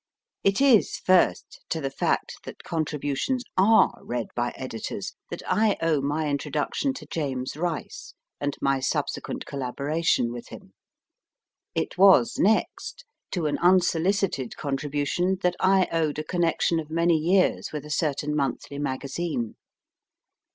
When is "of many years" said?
16.79-17.71